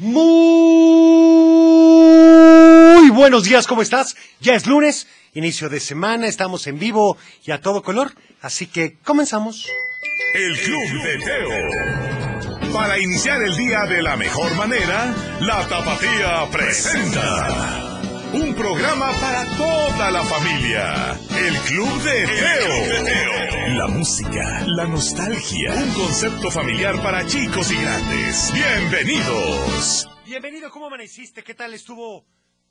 [0.00, 0.20] Muy
[3.10, 4.14] buenos días, ¿cómo estás?
[4.40, 8.96] Ya es lunes, inicio de semana, estamos en vivo y a todo color, así que
[9.02, 9.68] comenzamos.
[10.34, 12.72] El Club de Teo.
[12.72, 17.87] Para iniciar el día de la mejor manera, la Tapatía presenta.
[18.40, 21.18] Un programa para toda la familia.
[21.36, 23.76] El Club de Teo.
[23.76, 25.74] La música, la nostalgia.
[25.74, 28.52] Un concepto familiar para chicos y grandes.
[28.52, 30.08] Bienvenidos.
[30.24, 31.42] Bienvenido, ¿cómo amaneciste?
[31.42, 32.24] ¿Qué tal estuvo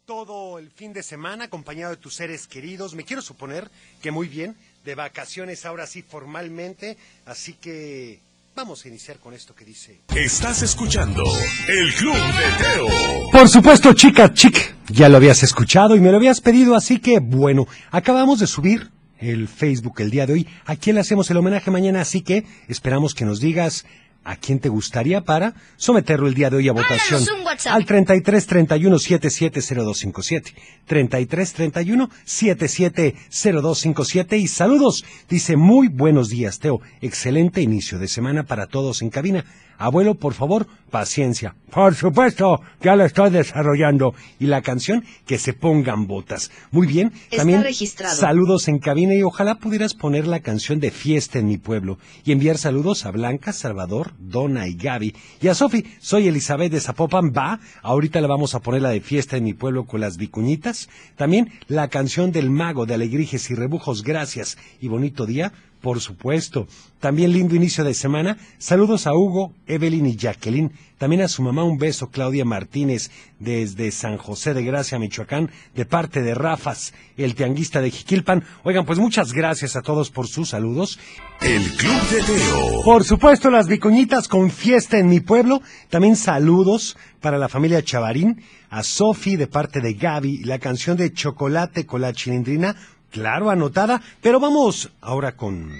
[0.05, 2.95] todo el fin de semana acompañado de tus seres queridos?
[2.95, 3.69] Me quiero suponer
[4.01, 8.21] que muy bien, de vacaciones ahora sí formalmente, así que
[8.57, 10.01] vamos a iniciar con esto que dice.
[10.15, 11.23] Estás escuchando
[11.67, 13.29] El Club de Teo.
[13.31, 17.19] Por supuesto, chica, chic, ya lo habías escuchado y me lo habías pedido, así que
[17.19, 18.89] bueno, acabamos de subir
[19.19, 20.47] el Facebook el día de hoy.
[20.65, 22.01] ¿A quién le hacemos el homenaje mañana?
[22.01, 23.85] Así que esperamos que nos digas
[24.27, 27.23] a quién te gustaría para someterlo el día de hoy a votación.
[27.69, 30.53] Al 33 31 77 0257.
[30.85, 34.37] 33 31 77 0257.
[34.37, 35.05] Y saludos.
[35.29, 36.81] Dice muy buenos días, Teo.
[36.99, 39.45] Excelente inicio de semana para todos en cabina.
[39.77, 41.55] Abuelo, por favor, paciencia.
[41.71, 44.15] Por supuesto, ya lo estoy desarrollando.
[44.39, 46.49] Y la canción, que se pongan botas.
[46.71, 47.11] Muy bien.
[47.25, 48.15] Está También registrado.
[48.15, 52.31] saludos en cabina y ojalá pudieras poner la canción de Fiesta en mi pueblo y
[52.31, 55.13] enviar saludos a Blanca, Salvador, Donna y Gaby.
[55.41, 57.59] Y a Sofi, soy Elizabeth de Zapopan, va.
[57.81, 60.89] Ahorita le vamos a poner la de Fiesta en mi pueblo con las vicuñitas.
[61.15, 65.51] También la canción del mago de alegrijes y rebujos, gracias y bonito día.
[65.87, 66.67] Por supuesto.
[66.99, 68.37] También lindo inicio de semana.
[68.57, 70.73] Saludos a Hugo, Evelyn y Jacqueline.
[70.97, 75.85] También a su mamá un beso, Claudia Martínez, desde San José de Gracia, Michoacán, de
[75.85, 78.43] parte de Rafas, el tianguista de Jiquilpan.
[78.65, 80.99] Oigan, pues muchas gracias a todos por sus saludos.
[81.39, 82.83] El Club de Teo.
[82.83, 85.61] Por supuesto, las vicuñitas con fiesta en mi pueblo.
[85.89, 91.13] También saludos para la familia Chavarín, a Sofi de parte de Gaby, la canción de
[91.13, 92.75] Chocolate con la chilindrina.
[93.17, 95.71] Claro, anotada, pero vamos ahora con...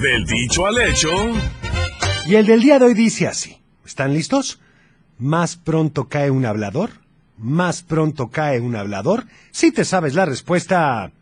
[0.00, 1.10] Del dicho al hecho.
[2.26, 3.58] Y el del día de hoy dice así.
[3.84, 4.60] ¿Están listos?
[5.18, 6.88] Más pronto cae un hablador.
[7.36, 9.26] Más pronto cae un hablador.
[9.50, 11.12] Si te sabes la respuesta,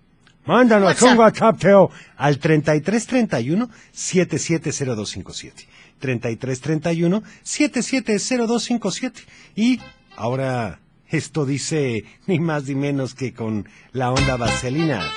[0.45, 5.67] mándanos un WhatsApp, Teo, al 3331 770257.
[5.99, 9.23] 3331 770257.
[9.57, 9.81] Y
[10.15, 10.79] ahora
[11.13, 15.13] esto dice ni más ni menos que con la onda vaselina.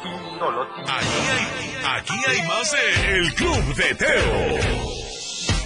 [0.00, 4.78] Aquí hay, aquí hay más de El Club de Teo.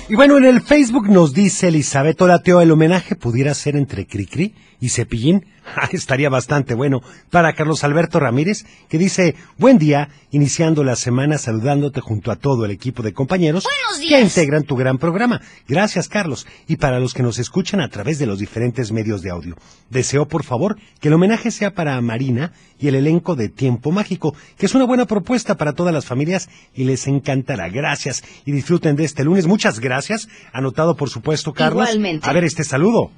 [0.08, 4.06] Y bueno, en el Facebook nos dice Elizabeth Hola Teo, el homenaje pudiera ser entre
[4.06, 5.46] Cricri y Cepillín.
[5.76, 7.02] Ah, Estaría bastante bueno.
[7.30, 12.64] Para Carlos Alberto Ramírez, que dice, buen día, iniciando la semana saludándote junto a todo
[12.64, 13.66] el equipo de compañeros
[14.00, 15.40] que integran tu gran programa.
[15.68, 16.46] Gracias, Carlos.
[16.68, 19.56] Y para los que nos escuchan a través de los diferentes medios de audio.
[19.88, 24.34] Deseo, por favor, que el homenaje sea para Marina y el elenco de Tiempo Mágico,
[24.58, 27.68] que es una buena propuesta para todas las familias y les encantará.
[27.68, 29.46] Gracias y disfruten de este lunes.
[29.46, 30.28] Muchas gracias.
[30.52, 31.88] Anotado, por supuesto, Carlos.
[31.88, 32.28] Igualmente.
[32.28, 33.10] A ver este saludo.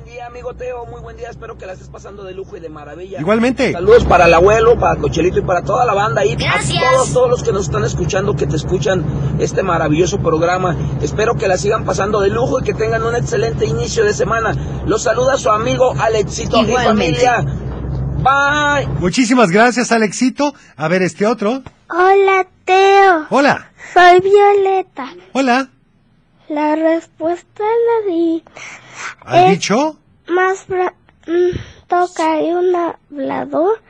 [0.00, 0.86] Muy buen día, amigo Teo.
[0.86, 1.28] Muy buen día.
[1.28, 3.20] Espero que la estés pasando de lujo y de maravilla.
[3.20, 3.72] Igualmente.
[3.72, 6.36] Saludos para el abuelo, para Cochelito y para toda la banda ahí.
[6.36, 6.82] Gracias.
[6.82, 9.04] A todos, todos los que nos están escuchando, que te escuchan
[9.38, 10.74] este maravilloso programa.
[11.02, 14.54] Espero que la sigan pasando de lujo y que tengan un excelente inicio de semana.
[14.86, 17.26] Los saluda su amigo Alexito y Igualmente.
[17.26, 17.44] familia.
[18.22, 18.86] Bye.
[19.00, 20.54] Muchísimas gracias, Alexito.
[20.76, 21.62] A ver este otro.
[21.90, 23.26] Hola, Teo.
[23.30, 23.70] Hola.
[23.92, 25.08] Soy Violeta.
[25.32, 25.68] Hola.
[26.50, 28.42] La respuesta la di.
[29.24, 29.96] ¿Has dicho?
[30.28, 33.80] Más pronto cae un hablador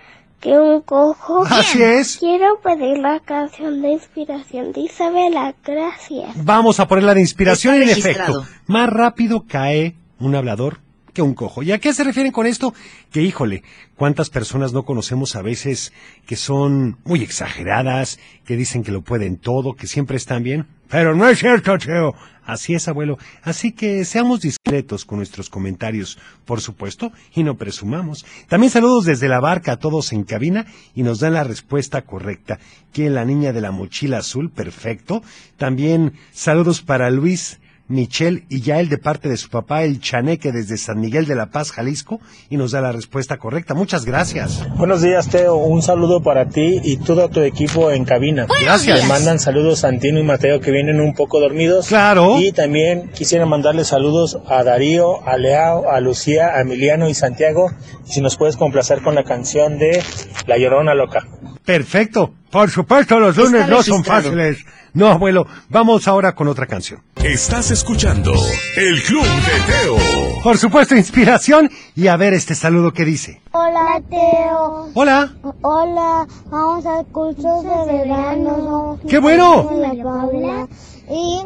[0.41, 1.43] que un cojo.
[1.49, 2.19] Así es.
[2.19, 5.55] Quiero pedir la canción de inspiración de Isabela.
[5.65, 6.45] Gracias.
[6.45, 8.41] Vamos a ponerla de inspiración Está en registrado.
[8.43, 8.57] efecto.
[8.67, 10.81] Más rápido cae un hablador
[11.13, 11.63] que un cojo.
[11.63, 12.75] ¿Y a qué se refieren con esto?
[13.11, 13.63] Que híjole,
[13.97, 15.93] cuántas personas no conocemos a veces
[16.27, 20.67] que son muy exageradas, que dicen que lo pueden todo, que siempre están bien.
[20.89, 22.15] Pero no es cierto, Cheo.
[22.45, 23.17] Así es, abuelo.
[23.43, 28.27] Así que seamos discretos con nuestros comentarios, por supuesto, y no presumamos.
[28.49, 32.59] También saludos desde la barca a todos en cabina y nos dan la respuesta correcta.
[32.93, 35.23] Que la niña de la mochila azul, perfecto.
[35.59, 40.79] También saludos para Luis Michelle y Yael de parte de su papá, el Chaneque desde
[40.79, 43.75] San Miguel de la Paz, Jalisco, y nos da la respuesta correcta.
[43.75, 44.65] Muchas gracias.
[44.77, 45.57] Buenos días, Teo.
[45.57, 48.47] Un saludo para ti y todo tu equipo en cabina.
[48.63, 49.03] Gracias.
[49.03, 51.89] Me mandan saludos Santino y Mateo que vienen un poco dormidos.
[51.89, 52.41] Claro.
[52.41, 57.73] Y también quisiera mandarle saludos a Darío, a Leao, a Lucía, a Emiliano y Santiago.
[58.07, 60.03] Y si nos puedes complacer con la canción de
[60.47, 61.27] La Llorona Loca.
[61.65, 62.35] Perfecto.
[62.51, 64.65] Por supuesto, los Está lunes no son fáciles.
[64.93, 67.01] No, abuelo, vamos ahora con otra canción.
[67.17, 68.33] Estás escuchando
[68.77, 70.43] El Club de Teo.
[70.43, 73.41] Por supuesto, inspiración y a ver este saludo que dice.
[73.53, 74.91] Hola, Teo.
[74.95, 75.33] Hola.
[75.63, 78.99] Hola, vamos al curso de verano.
[79.09, 79.69] ¡Qué bueno!
[79.69, 80.69] Soy la Paula
[81.09, 81.43] y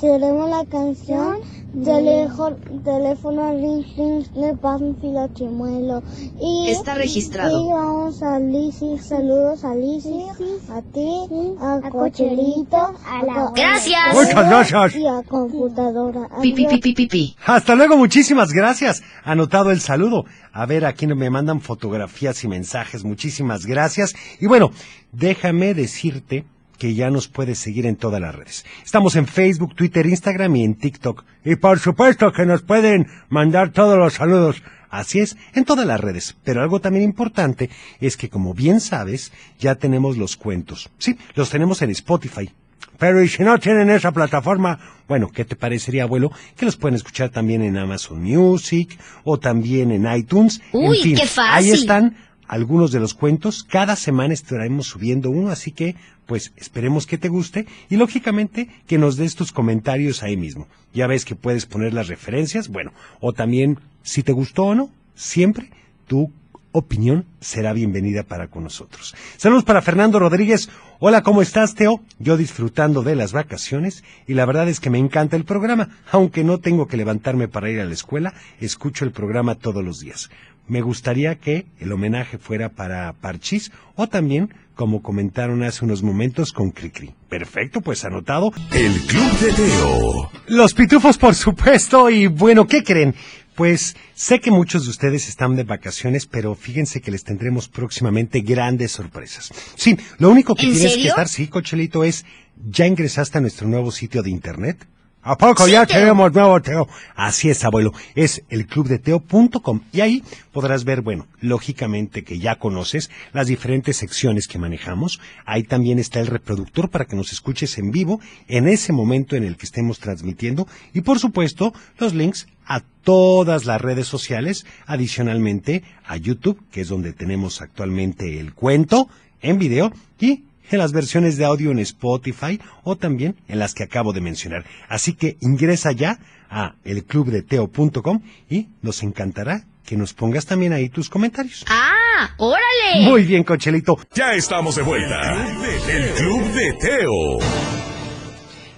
[0.00, 1.38] tenemos la canción
[1.84, 6.02] teléfono, teléfono ring ring de Pánfilo Chimuelo
[6.40, 7.50] y Está registrado.
[7.60, 10.24] y vamos a Lizzy saludos a Lizzy
[10.70, 11.26] a ti
[11.60, 14.14] a Cocherito a la Gracias.
[14.14, 14.96] Muchas gracias.
[14.96, 16.80] y a computadora Pi, pi, pi, Adiós.
[16.80, 17.36] pi, pi, pi.
[17.46, 19.02] Hasta luego, muchísimas gracias.
[19.24, 20.24] Anotado el saludo.
[20.52, 23.04] A ver, aquí me mandan fotografías y mensajes.
[23.04, 24.14] Muchísimas gracias.
[24.40, 24.70] Y bueno,
[25.12, 26.44] déjame decirte
[26.78, 28.64] que ya nos puedes seguir en todas las redes.
[28.84, 31.24] Estamos en Facebook, Twitter, Instagram y en TikTok.
[31.44, 34.62] Y por supuesto que nos pueden mandar todos los saludos.
[34.90, 36.36] Así es, en todas las redes.
[36.44, 37.68] Pero algo también importante
[38.00, 40.88] es que, como bien sabes, ya tenemos los cuentos.
[40.98, 42.50] Sí, los tenemos en Spotify.
[42.98, 46.32] Pero y si no tienen esa plataforma, bueno, ¿qué te parecería, abuelo?
[46.56, 50.60] Que los pueden escuchar también en Amazon Music o también en iTunes.
[50.72, 51.52] En Uy, fin, qué fácil.
[51.52, 52.16] Ahí están
[52.48, 53.62] algunos de los cuentos.
[53.62, 55.94] Cada semana estaremos subiendo uno, así que
[56.26, 60.66] pues esperemos que te guste y lógicamente que nos des tus comentarios ahí mismo.
[60.92, 64.90] Ya ves que puedes poner las referencias, bueno, o también si te gustó o no,
[65.14, 65.70] siempre
[66.06, 66.32] tu
[66.72, 69.14] opinión será bienvenida para con nosotros.
[69.36, 70.68] Saludos para Fernando Rodríguez.
[71.00, 72.02] Hola, ¿cómo estás, Teo?
[72.18, 75.88] Yo disfrutando de las vacaciones y la verdad es que me encanta el programa.
[76.10, 80.00] Aunque no tengo que levantarme para ir a la escuela, escucho el programa todos los
[80.00, 80.30] días.
[80.68, 86.52] Me gustaría que el homenaje fuera para Parchís o también, como comentaron hace unos momentos,
[86.52, 87.14] con Cricri.
[87.28, 88.52] Perfecto, pues anotado.
[88.72, 90.30] El Club de Teo.
[90.46, 93.14] Los pitufos, por supuesto, y bueno, ¿qué creen?
[93.54, 98.40] Pues sé que muchos de ustedes están de vacaciones, pero fíjense que les tendremos próximamente
[98.42, 99.50] grandes sorpresas.
[99.74, 102.24] Sí, lo único que ¿En tienes que estar, sí, Cochelito, es,
[102.70, 104.86] ¿ya ingresaste a nuestro nuevo sitio de internet?
[105.28, 105.98] ¿A poco Sí, ya Teo.
[105.98, 106.88] tenemos nuevo Teo?
[107.14, 107.92] Así es, abuelo.
[108.14, 114.58] Es elclubdeteo.com y ahí podrás ver, bueno, lógicamente que ya conoces las diferentes secciones que
[114.58, 115.20] manejamos.
[115.44, 119.44] Ahí también está el reproductor para que nos escuches en vivo en ese momento en
[119.44, 125.82] el que estemos transmitiendo y por supuesto los links a todas las redes sociales, adicionalmente
[126.06, 129.10] a YouTube, que es donde tenemos actualmente el cuento
[129.42, 133.84] en video y en las versiones de audio en Spotify o también en las que
[133.84, 134.64] acabo de mencionar.
[134.88, 136.18] Así que ingresa ya
[136.50, 141.64] a elclubdeteo.com y nos encantará que nos pongas también ahí tus comentarios.
[141.68, 142.30] ¡Ah!
[142.36, 143.08] ¡Órale!
[143.08, 143.98] Muy bien, Cochelito.
[144.14, 145.46] Ya estamos de vuelta.
[145.88, 147.38] El Club de Teo.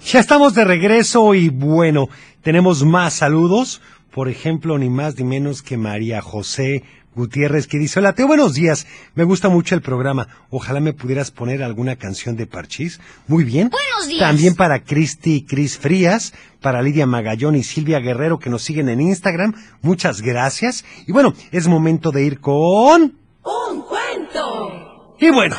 [0.07, 2.09] Ya estamos de regreso y bueno,
[2.43, 3.81] tenemos más saludos.
[4.13, 6.85] Por ejemplo, ni más ni menos que María José
[7.15, 8.87] Gutiérrez que dice, hola Teo, buenos días.
[9.15, 10.29] Me gusta mucho el programa.
[10.51, 13.01] Ojalá me pudieras poner alguna canción de Parchís.
[13.27, 13.69] Muy bien.
[13.71, 14.21] Buenos días.
[14.21, 18.89] También para Cristi y Cris Frías, para Lidia Magallón y Silvia Guerrero que nos siguen
[18.89, 19.55] en Instagram.
[19.83, 20.85] Muchas gracias.
[21.07, 23.19] Y bueno, es momento de ir con...
[23.43, 25.17] ¡Un cuento!
[25.19, 25.57] Y bueno.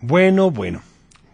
[0.00, 0.80] Bueno, bueno.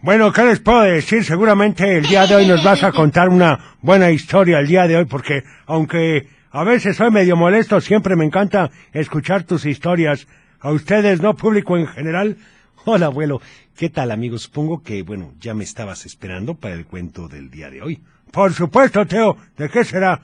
[0.01, 1.23] Bueno, ¿qué les puedo decir?
[1.23, 4.97] Seguramente el día de hoy nos vas a contar una buena historia el día de
[4.97, 6.27] hoy, porque aunque
[6.57, 10.27] a veces soy medio molesto, siempre me encanta escuchar tus historias.
[10.59, 11.35] A ustedes, ¿no?
[11.35, 12.37] Público en general.
[12.85, 13.39] Hola, abuelo.
[13.75, 14.39] ¿Qué tal, amigo?
[14.39, 18.01] Supongo que, bueno, ya me estabas esperando para el cuento del día de hoy.
[18.31, 19.37] Por supuesto, Teo.
[19.55, 20.19] ¿De qué será?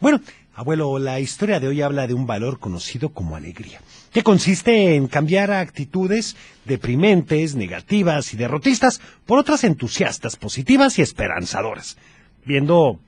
[0.00, 0.20] Bueno,
[0.54, 3.80] abuelo, la historia de hoy habla de un valor conocido como alegría,
[4.12, 11.98] que consiste en cambiar actitudes deprimentes, negativas y derrotistas por otras entusiastas, positivas y esperanzadoras,
[12.44, 13.00] viendo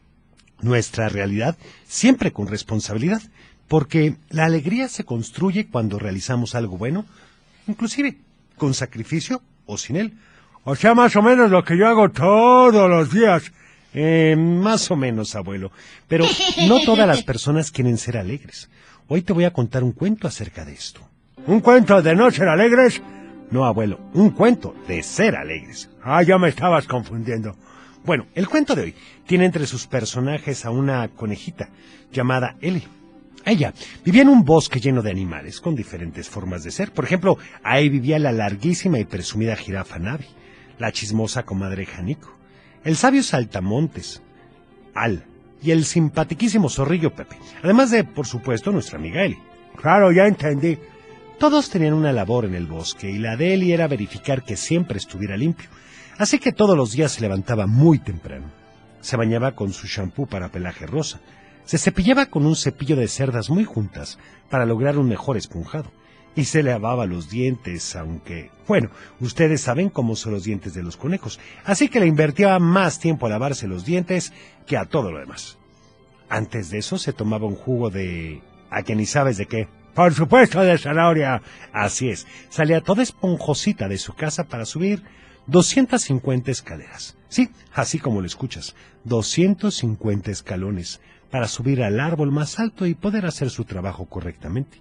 [0.60, 3.22] nuestra realidad siempre con responsabilidad,
[3.68, 7.04] porque la alegría se construye cuando realizamos algo bueno,
[7.66, 8.16] inclusive
[8.56, 10.14] con sacrificio o sin él.
[10.64, 13.52] O sea, más o menos lo que yo hago todos los días.
[13.94, 15.70] Eh, más o menos, abuelo.
[16.06, 16.26] Pero
[16.66, 18.68] no todas las personas quieren ser alegres.
[19.08, 21.00] Hoy te voy a contar un cuento acerca de esto.
[21.46, 23.00] ¿Un cuento de no ser alegres?
[23.50, 25.88] No, abuelo, un cuento de ser alegres.
[26.02, 27.54] Ah, ya me estabas confundiendo.
[28.06, 28.94] Bueno, el cuento de hoy
[29.26, 31.70] tiene entre sus personajes a una conejita
[32.12, 32.86] llamada Ellie.
[33.44, 36.92] Ella vivía en un bosque lleno de animales con diferentes formas de ser.
[36.92, 40.26] Por ejemplo, ahí vivía la larguísima y presumida jirafa Navi,
[40.78, 42.32] la chismosa comadre Janico,
[42.84, 44.22] el sabio saltamontes,
[44.94, 45.24] Al,
[45.60, 49.38] y el simpatiquísimo zorrillo Pepe, además de, por supuesto, nuestra amiga Eli.
[49.80, 50.78] Claro, ya entendí.
[51.40, 54.98] Todos tenían una labor en el bosque y la de Eli era verificar que siempre
[54.98, 55.68] estuviera limpio.
[56.18, 58.46] Así que todos los días se levantaba muy temprano.
[59.00, 61.20] Se bañaba con su champú para pelaje rosa.
[61.64, 64.18] Se cepillaba con un cepillo de cerdas muy juntas
[64.48, 65.90] para lograr un mejor esponjado.
[66.36, 70.98] y se lavaba los dientes, aunque, bueno, ustedes saben cómo son los dientes de los
[70.98, 74.34] conejos, así que le invertía más tiempo a lavarse los dientes
[74.66, 75.56] que a todo lo demás.
[76.28, 78.42] Antes de eso se tomaba un jugo de...
[78.68, 79.66] a que ni sabes de qué.
[79.94, 81.40] Por supuesto de zanahoria.
[81.72, 85.02] Así es, salía toda esponjosita de su casa para subir
[85.46, 87.16] 250 escaleras.
[87.28, 88.74] Sí, así como lo escuchas,
[89.04, 91.00] 250 escalones
[91.30, 94.78] para subir al árbol más alto y poder hacer su trabajo correctamente.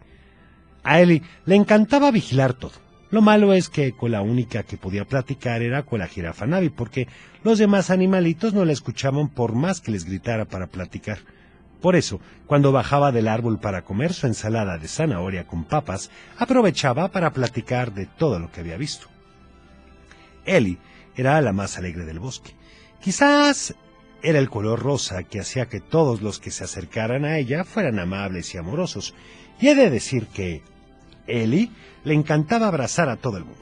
[0.83, 2.73] A Eli le encantaba vigilar todo.
[3.11, 6.69] Lo malo es que con la única que podía platicar era con la jirafa Navi,
[6.69, 7.07] porque
[7.43, 11.19] los demás animalitos no la escuchaban por más que les gritara para platicar.
[11.81, 17.09] Por eso, cuando bajaba del árbol para comer su ensalada de zanahoria con papas, aprovechaba
[17.09, 19.07] para platicar de todo lo que había visto.
[20.45, 20.77] Ellie
[21.15, 22.51] era la más alegre del bosque.
[23.01, 23.75] Quizás
[24.21, 27.99] era el color rosa que hacía que todos los que se acercaran a ella fueran
[27.99, 29.13] amables y amorosos.
[29.59, 30.63] Y he de decir que
[31.27, 31.71] Ellie
[32.03, 33.61] le encantaba abrazar a todo el mundo.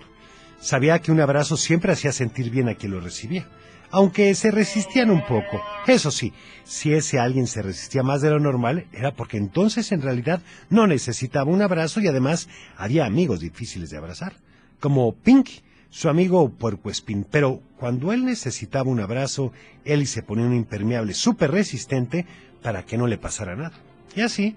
[0.59, 3.47] Sabía que un abrazo siempre hacía sentir bien a quien lo recibía,
[3.91, 5.61] aunque se resistían un poco.
[5.85, 10.01] Eso sí, si ese alguien se resistía más de lo normal, era porque entonces en
[10.01, 12.47] realidad no necesitaba un abrazo y además
[12.77, 14.33] había amigos difíciles de abrazar,
[14.79, 15.61] como Pinky,
[15.93, 19.53] su amigo puercoespín, pero cuando él necesitaba un abrazo,
[19.85, 22.25] Ellie se ponía un impermeable súper resistente
[22.63, 23.73] para que no le pasara nada.
[24.15, 24.55] Y así,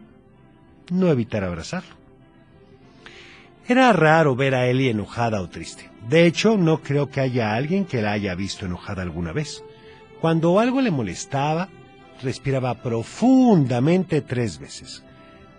[0.90, 1.94] no evitar abrazarlo.
[3.68, 5.90] Era raro ver a Ellie enojada o triste.
[6.08, 9.62] De hecho, no creo que haya alguien que la haya visto enojada alguna vez.
[10.22, 11.68] Cuando algo le molestaba,
[12.22, 15.04] respiraba profundamente tres veces.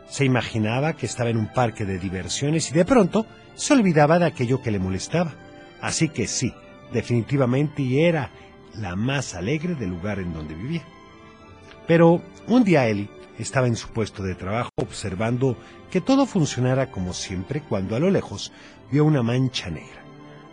[0.10, 4.26] Se imaginaba que estaba en un parque de diversiones y de pronto se olvidaba de
[4.26, 5.36] aquello que le molestaba.
[5.82, 6.54] Así que sí,
[6.92, 8.32] definitivamente era
[8.76, 10.84] la más alegre del lugar en donde vivía.
[11.88, 15.58] Pero un día Ellie estaba en su puesto de trabajo observando
[15.92, 18.52] que todo funcionara como siempre cuando a lo lejos
[18.92, 20.04] vio una mancha negra.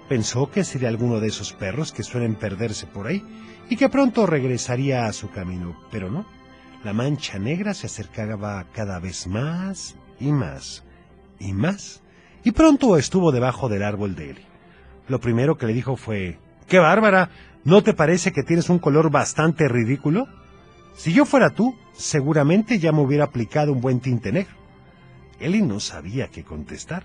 [0.08, 3.22] Pensó que sería alguno de esos perros que suelen perderse por ahí
[3.70, 6.26] y que pronto regresaría a su camino, pero no.
[6.84, 10.84] La mancha negra se acercaba cada vez más y más
[11.38, 12.02] y más,
[12.42, 14.53] y pronto estuvo debajo del árbol de Ellie.
[15.08, 17.30] Lo primero que le dijo fue, ¡Qué bárbara!
[17.64, 20.26] ¿No te parece que tienes un color bastante ridículo?
[20.94, 24.54] Si yo fuera tú, seguramente ya me hubiera aplicado un buen tinte negro.
[25.40, 27.04] Ellie no sabía qué contestar.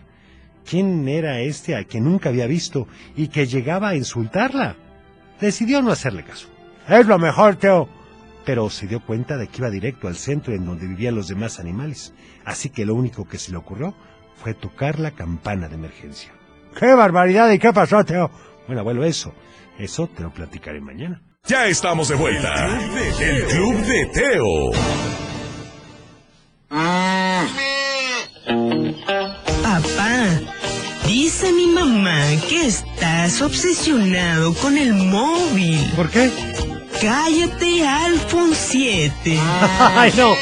[0.65, 4.75] ¿Quién era este a quien nunca había visto y que llegaba a insultarla?
[5.41, 6.48] Decidió no hacerle caso.
[6.88, 7.89] Es lo mejor, Teo.
[8.46, 11.60] Pero se dio cuenta de que iba directo al centro en donde vivían los demás
[11.60, 12.13] animales.
[12.46, 13.94] Así que lo único que se le ocurrió
[14.36, 16.38] fue tocar la campana de emergencia.
[16.77, 17.51] ¡Qué barbaridad!
[17.51, 18.29] ¿Y qué pasó, Teo?
[18.67, 19.33] Bueno, abuelo, eso.
[19.77, 21.21] Eso te lo platicaré mañana.
[21.45, 22.79] Ya estamos de vuelta.
[23.19, 24.71] El Club de Teo.
[29.63, 30.25] Papá,
[31.07, 35.79] dice mi mamá que estás obsesionado con el móvil.
[35.95, 36.29] ¿Por qué?
[37.01, 39.39] Cállate, iPhone 7.
[39.79, 40.33] ¡Ay, no!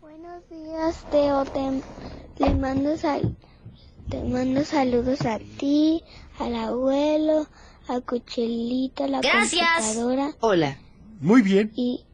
[0.00, 1.44] Buenos días, Teo.
[1.44, 1.60] Te,
[2.38, 3.36] le mando sal,
[4.10, 6.02] te mando saludos a ti,
[6.38, 7.46] al abuelo,
[7.88, 9.68] a Cuchelita, la Gracias.
[9.76, 10.34] computadora.
[10.40, 10.78] Hola.
[11.20, 11.72] Muy bien.
[11.76, 12.04] Y,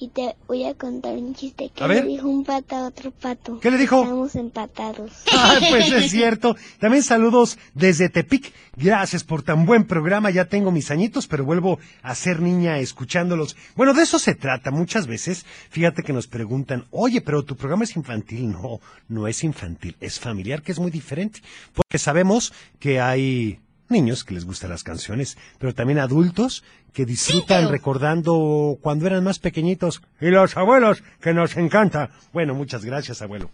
[0.00, 2.06] y te voy a contar un chiste que A le ver.
[2.06, 3.60] dijo un pato a otro pato.
[3.60, 4.02] ¿Qué le dijo?
[4.02, 5.10] Estamos empatados.
[5.36, 6.56] Ah, pues es cierto.
[6.78, 8.52] También saludos desde Tepic.
[8.76, 10.30] Gracias por tan buen programa.
[10.30, 13.56] Ya tengo mis añitos, pero vuelvo a ser niña escuchándolos.
[13.76, 14.70] Bueno, de eso se trata.
[14.70, 18.50] Muchas veces, fíjate que nos preguntan, oye, pero tu programa es infantil.
[18.52, 21.40] No, no es infantil, es familiar, que es muy diferente.
[21.74, 27.60] Porque sabemos que hay niños que les gustan las canciones, pero también adultos que disfrutan
[27.62, 30.02] pero- recordando cuando eran más pequeñitos.
[30.20, 32.10] Y los abuelos, que nos encanta.
[32.32, 33.50] Bueno, muchas gracias, abuelo.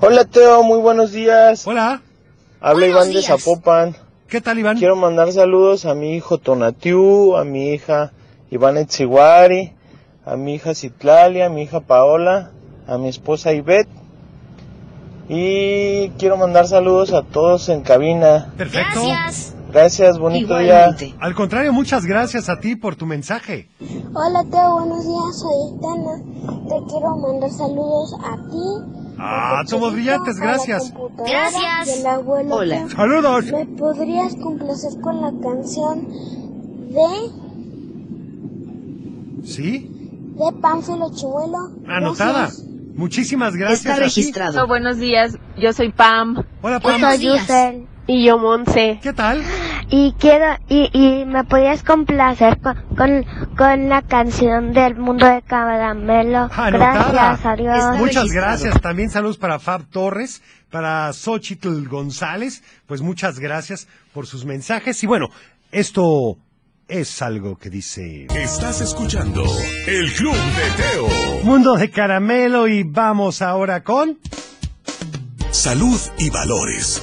[0.00, 1.66] Hola Teo, muy buenos días.
[1.66, 2.02] Hola,
[2.60, 3.26] Habla Buenos Iván de días.
[3.26, 3.96] Zapopan.
[4.28, 4.76] ¿qué tal, Iván?
[4.78, 8.12] Quiero mandar saludos a mi hijo Tonatiu, a mi hija
[8.50, 9.72] Iván Etziwari,
[10.24, 12.50] a mi hija Citlalia, a mi hija Paola,
[12.86, 13.88] a mi esposa Ivette.
[15.28, 18.52] Y quiero mandar saludos a todos en cabina.
[18.56, 19.02] Perfecto.
[19.02, 19.54] Gracias.
[19.70, 21.14] Gracias, bonito Igualmente.
[21.20, 23.68] Al contrario, muchas gracias a ti por tu mensaje.
[24.14, 26.22] Hola Teo, buenos días, soy Tana.
[26.68, 30.94] Te quiero mandar saludos a ti, Ah, somos brillantes, gracias.
[31.18, 32.04] Gracias.
[32.04, 32.76] Abuelo Hola.
[32.76, 32.88] Tem.
[32.88, 33.44] Saludos.
[33.46, 36.08] ¿Me podrías complacer con la canción
[36.88, 37.30] de,
[39.44, 39.90] ¿Sí?
[40.36, 41.72] de Pánfilo Chimuelo?
[41.88, 42.42] Anotada.
[42.42, 42.67] Gracias.
[42.98, 43.86] Muchísimas gracias.
[43.86, 44.66] Está registrado.
[44.66, 47.00] buenos días, yo soy Pam Hola, Yo Pam.
[47.00, 47.40] soy días.
[47.42, 47.86] Yusel.
[48.08, 48.98] y yo Monse.
[49.02, 49.42] ¿Qué tal?
[49.90, 53.24] Y quiero, y, y me podrías complacer con, con,
[53.56, 56.48] con la canción del mundo de caramelo.
[56.52, 56.70] Anotada.
[57.12, 57.76] Gracias, adiós.
[57.78, 58.28] Está Muchas registrado.
[58.48, 58.80] gracias.
[58.82, 62.62] También saludos para Fab Torres, para Xochitl González.
[62.86, 65.02] Pues muchas gracias por sus mensajes.
[65.04, 65.28] Y bueno,
[65.70, 66.36] esto
[66.88, 69.44] es algo que dice Estás escuchando
[69.86, 71.44] El Club de Teo.
[71.44, 74.18] Mundo de Caramelo y vamos ahora con...
[75.50, 77.02] Salud y valores.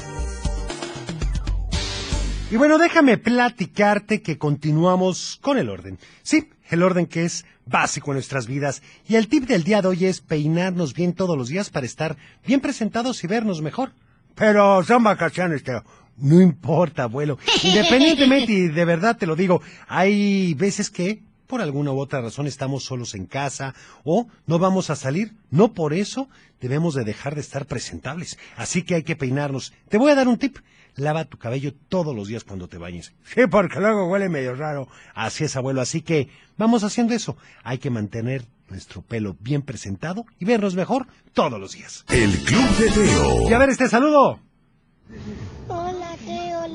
[2.52, 6.00] Y bueno, déjame platicarte que continuamos con el orden.
[6.24, 8.82] Sí, el orden que es básico en nuestras vidas.
[9.08, 12.18] Y el tip del día de hoy es peinarnos bien todos los días para estar
[12.46, 13.92] bien presentados y vernos mejor.
[14.36, 15.84] Pero son vacaciones, Teo.
[16.18, 17.38] No importa, abuelo.
[17.64, 22.48] Independientemente, y de verdad te lo digo, hay veces que por alguna u otra razón
[22.48, 25.34] estamos solos en casa o no vamos a salir.
[25.52, 26.30] No por eso
[26.60, 28.38] debemos de dejar de estar presentables.
[28.56, 29.74] Así que hay que peinarnos.
[29.90, 30.58] Te voy a dar un tip.
[30.96, 33.14] Lava tu cabello todos los días cuando te bañes.
[33.26, 34.88] Sí, porque luego huele medio raro.
[35.14, 35.82] Así es, abuelo.
[35.82, 37.36] Así que vamos haciendo eso.
[37.64, 42.06] Hay que mantener nuestro pelo bien presentado y vernos mejor todos los días.
[42.10, 43.50] El Club de Teo.
[43.50, 44.40] Y a ver este saludo.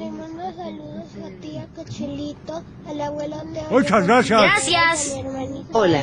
[0.00, 3.70] Le mando saludos a ti, a Cochilito, al abuelo Teo.
[3.70, 4.40] Muchas gracias.
[4.40, 5.10] Gracias.
[5.10, 6.02] A mi hermanito Hola.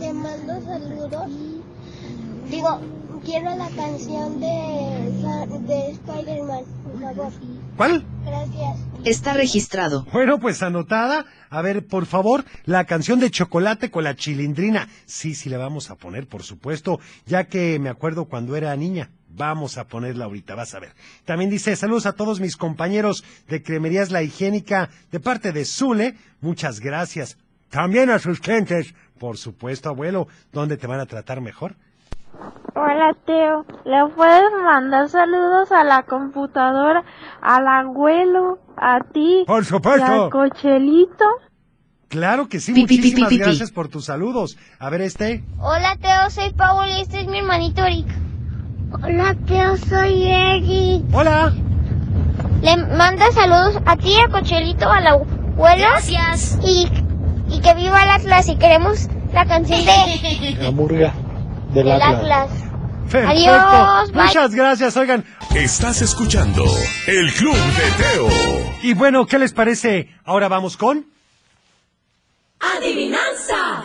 [0.00, 1.30] Te mando saludos.
[2.50, 2.80] Digo,
[3.24, 5.12] quiero la canción de,
[5.68, 7.32] de Spider-Man, por favor.
[7.76, 8.04] ¿Cuál?
[8.26, 8.78] Gracias.
[9.04, 10.04] Está registrado.
[10.12, 11.24] Bueno, pues anotada.
[11.50, 14.88] A ver, por favor, la canción de chocolate con la chilindrina.
[15.06, 19.12] Sí, sí, la vamos a poner, por supuesto, ya que me acuerdo cuando era niña.
[19.30, 20.92] Vamos a ponerla ahorita, vas a ver.
[21.24, 26.14] También dice saludos a todos mis compañeros de Cremerías La Higiénica de parte de Zule.
[26.40, 27.36] Muchas gracias.
[27.70, 28.94] También a sus clientes.
[29.18, 31.74] Por supuesto, abuelo, ¿dónde te van a tratar mejor?
[32.74, 37.02] Hola Teo, ¿le puedes mandar saludos a la computadora,
[37.42, 40.24] al abuelo, a ti Por y supuesto.
[40.24, 41.24] al cochelito?
[42.08, 43.44] Claro que sí, Pi, pi, pi, muchísimas pi, pi, pi.
[43.44, 44.56] gracias por tus saludos.
[44.78, 45.42] A ver este.
[45.58, 46.30] Hola, Teo.
[46.30, 48.06] Soy Paul y este es mi hermanito Eric.
[48.90, 49.76] Hola, Teo.
[49.76, 51.04] Soy Eric.
[51.12, 51.52] Hola.
[52.62, 55.76] Le manda saludos a ti, a Cochelito, al abuelo.
[55.78, 56.58] Gracias.
[56.64, 56.88] Y,
[57.50, 58.48] y que viva el Atlas.
[58.48, 61.12] Y queremos la canción de, La murga
[61.74, 62.14] del Atlas.
[62.14, 62.50] Atlas.
[63.10, 63.50] Perfecto.
[63.50, 64.22] Adiós, bye.
[64.22, 65.24] Muchas gracias, oigan.
[65.54, 66.64] Estás escuchando
[67.06, 68.28] El Club de Teo.
[68.82, 70.08] Y bueno, ¿qué les parece?
[70.24, 71.06] Ahora vamos con...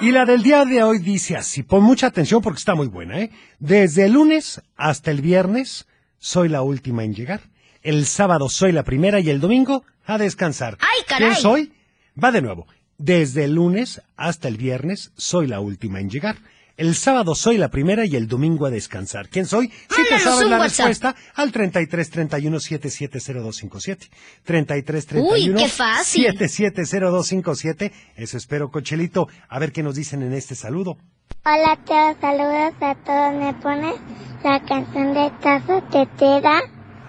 [0.02, 3.20] Y la del día de hoy dice así, pon mucha atención porque está muy buena,
[3.20, 3.32] ¿eh?
[3.60, 7.42] Desde el lunes hasta el viernes soy la última en llegar.
[7.82, 10.78] El sábado soy la primera y el domingo a descansar.
[10.80, 11.30] ¡Ay, caray!
[11.30, 11.74] ¿Quién soy?
[12.22, 12.68] Va de nuevo.
[12.98, 16.38] Desde el lunes hasta el viernes soy la última en llegar.
[16.76, 19.30] El sábado soy la primera y el domingo a descansar.
[19.30, 19.68] ¿Quién soy?
[19.68, 20.88] Si te sabes la WhatsApp.
[20.88, 24.10] respuesta al 33 31 770257.
[24.44, 26.24] 33 31 Uy, qué fácil.
[26.24, 27.92] 770257.
[28.16, 29.28] Eso espero, Cochelito.
[29.50, 30.98] A ver qué nos dicen en este saludo.
[31.46, 32.18] Hola, Teo.
[32.20, 33.34] Saludos a todos.
[33.36, 33.96] ¿Me pones
[34.44, 36.60] la canción de Tazo Tetera?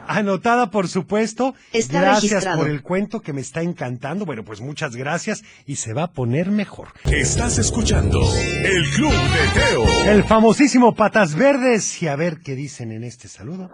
[0.07, 1.55] Anotada, por supuesto.
[1.73, 2.59] Está gracias registrado.
[2.59, 4.25] por el cuento que me está encantando.
[4.25, 6.89] Bueno, pues muchas gracias y se va a poner mejor.
[7.05, 8.21] Estás escuchando
[8.65, 10.13] El Club de Teo.
[10.13, 12.03] El famosísimo Patas Verdes.
[12.03, 13.71] Y a ver qué dicen en este saludo.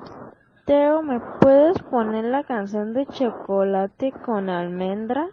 [0.66, 5.30] Teo, ¿me puedes poner la canción de chocolate con almendras?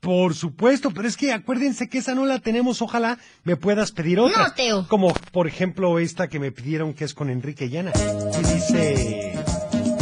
[0.00, 2.82] Por supuesto, pero es que acuérdense que esa no la tenemos.
[2.82, 4.48] Ojalá me puedas pedir otra.
[4.48, 4.86] No, Teo.
[4.88, 7.92] Como, por ejemplo, esta que me pidieron que es con Enrique Llana.
[8.34, 9.41] Y dice...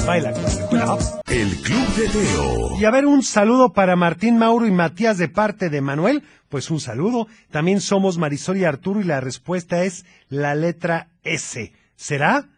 [0.06, 0.44] Baila con.
[1.28, 2.80] El Club de Teo.
[2.80, 6.22] Y a ver, un saludo para Martín Mauro y Matías de parte de Manuel.
[6.48, 7.26] Pues un saludo.
[7.50, 11.72] También somos Marisol y Arturo y la respuesta es la letra S.
[11.96, 12.48] ¿Será?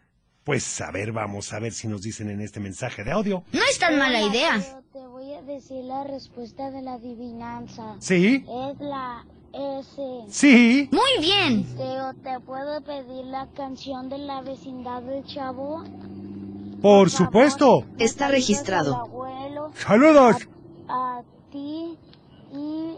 [0.43, 3.43] Pues a ver, vamos a ver si nos dicen en este mensaje de audio.
[3.51, 4.59] No es tan mala idea.
[4.91, 7.95] Te voy a decir la respuesta de la adivinanza.
[7.99, 8.43] ¿Sí?
[8.45, 10.01] Es la S.
[10.29, 10.89] Sí.
[10.91, 11.63] Muy bien.
[11.75, 15.83] Teo, ¿te puedo pedir la canción de la vecindad del chavo?
[16.83, 17.85] Por supuesto.
[17.97, 19.09] Está registrado.
[19.73, 20.35] Saludos.
[20.89, 21.97] a ti
[22.51, 22.97] y,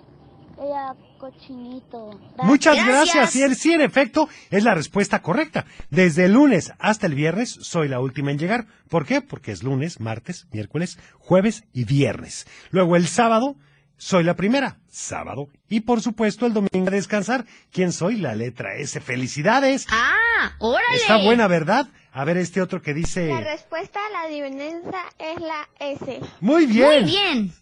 [0.59, 2.09] a Cochinito.
[2.09, 2.47] Gracias.
[2.47, 3.35] Muchas Gracias.
[3.35, 5.67] el sí, en efecto, es la respuesta correcta.
[5.91, 8.65] Desde el lunes hasta el viernes soy la última en llegar.
[8.89, 9.21] ¿Por qué?
[9.21, 12.47] Porque es lunes, martes, miércoles, jueves y viernes.
[12.71, 13.55] Luego el sábado
[13.97, 15.47] Soy la primera, sábado.
[15.69, 17.45] Y por supuesto el domingo a descansar.
[17.71, 18.17] ¿Quién soy?
[18.17, 18.99] La letra S.
[18.99, 19.87] ¡Felicidades!
[19.89, 20.97] Ah, órale.
[20.97, 21.87] Está buena, ¿verdad?
[22.17, 23.27] A ver este otro que dice...
[23.27, 26.21] La respuesta a la adivinanza es la S.
[26.39, 27.03] Muy bien.
[27.03, 27.53] Muy bien.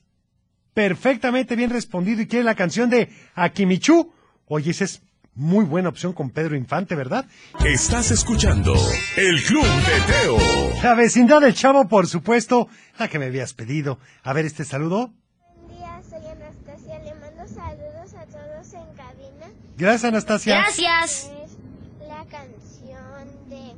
[0.76, 2.22] Perfectamente bien respondido.
[2.22, 4.14] ¿Y quiere la canción de Akimichu?
[4.46, 5.02] Oye, esa es
[5.34, 7.26] muy buena opción con Pedro Infante, ¿verdad?
[7.66, 8.76] Estás escuchando
[9.18, 10.38] El Club de Teo.
[10.84, 12.68] La vecindad del chavo, por supuesto,
[13.00, 13.98] la que me habías pedido.
[14.22, 15.12] A ver este saludo.
[15.64, 17.00] Buen día, soy Anastasia.
[17.00, 19.48] Le mando saludos a todos en cabina.
[19.78, 20.58] Gracias, Anastasia.
[20.58, 21.32] Gracias.
[21.44, 21.58] Es
[22.08, 23.74] la canción de.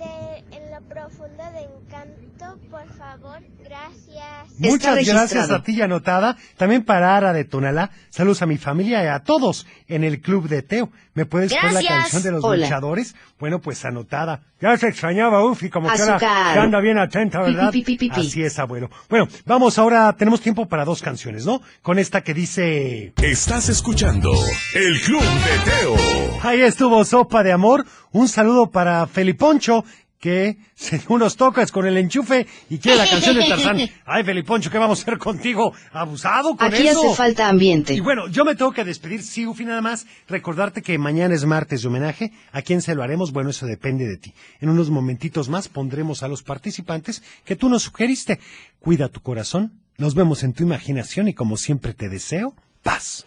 [0.00, 3.38] De En lo profundo de encanto, por favor.
[3.62, 4.58] Gracias.
[4.58, 6.36] Muchas gracias a ti y anotada.
[6.56, 7.90] También para Ara de Tonalá.
[8.10, 10.90] Saludos a mi familia y a todos en el Club de Teo.
[11.14, 11.98] ¿Me puedes poner la Gracias.
[12.02, 12.64] canción de los Hola.
[12.64, 13.14] luchadores?
[13.38, 14.42] Bueno, pues anotada.
[14.60, 17.70] Ya se extrañaba, Ufi, como que ahora anda bien atenta, Pi, ¿verdad?
[17.72, 18.20] pi, pi, pi, pi.
[18.20, 18.90] Así es, abuelo.
[19.08, 21.62] Bueno, vamos ahora, tenemos tiempo para dos canciones, ¿no?
[21.82, 23.12] Con esta que dice...
[23.22, 24.32] Estás escuchando
[24.74, 25.96] El Club de Teo.
[26.42, 27.84] Ahí estuvo Sopa de Amor.
[28.12, 29.84] Un saludo para Feliponcho,
[30.20, 33.78] que se dio unos tocas con el enchufe y quiere la canción de Tarzán.
[34.04, 35.72] Ay, Feliponcho, ¿qué vamos a hacer contigo?
[35.92, 37.06] Abusado con Aquí eso.
[37.08, 37.94] hace falta ambiente.
[37.94, 40.06] Y bueno, yo me tengo que despedir, sí, Ufi, nada más.
[40.28, 42.32] Recordarte que mañana es martes de homenaje.
[42.52, 43.32] ¿A quién se lo haremos?
[43.32, 44.34] Bueno, eso depende de ti.
[44.60, 48.38] En unos momentitos más pondremos a los participantes que tú nos sugeriste.
[48.78, 49.80] Cuida tu corazón.
[49.96, 53.26] Nos vemos en tu imaginación y como siempre te deseo, paz.